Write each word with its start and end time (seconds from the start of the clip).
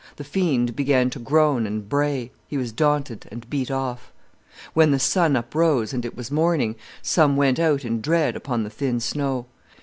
The 0.15 0.23
fiend 0.23 0.75
began 0.75 1.11
to 1.11 1.19
groan 1.19 1.67
and 1.67 1.87
bray—he 1.87 2.57
was 2.57 2.71
daunted 2.71 3.27
and 3.31 3.47
beat 3.51 3.69
off. 3.69 4.11
"When 4.73 4.89
the 4.89 4.97
sun 4.97 5.35
uprose, 5.35 5.93
and 5.93 6.03
it 6.03 6.17
was 6.17 6.31
morning, 6.31 6.75
some 7.03 7.37
went 7.37 7.59
out 7.59 7.85
in 7.85 8.01
dread 8.01 8.35
upon 8.35 8.63
the 8.63 8.71
thin 8.71 8.99
snow. 8.99 9.45